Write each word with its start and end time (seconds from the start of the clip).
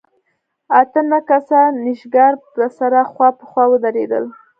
اته 0.79 1.01
نه 1.11 1.19
کسه 1.27 1.59
نېشګر 1.83 2.33
به 2.55 2.65
سره 2.77 2.99
خوا 3.11 3.29
په 3.37 3.43
خوا 3.49 3.63
ودرېدل. 3.69 4.25